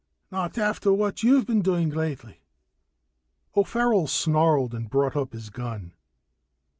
Not 0.31 0.57
after 0.57 0.91
what 0.91 1.21
you've 1.21 1.45
been 1.45 1.61
doing 1.61 1.91
lately." 1.91 2.41
O'Farrell 3.55 4.07
snarled 4.07 4.73
and 4.73 4.89
brought 4.89 5.15
up 5.15 5.31
his 5.31 5.51
gun. 5.51 5.93